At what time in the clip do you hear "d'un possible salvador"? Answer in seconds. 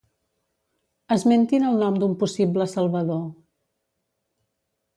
2.03-3.21